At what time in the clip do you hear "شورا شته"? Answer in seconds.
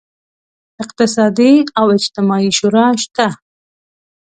2.57-3.27